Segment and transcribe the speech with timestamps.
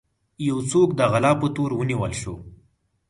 [0.47, 2.33] يو څوک د غلا په تور ونيول شو.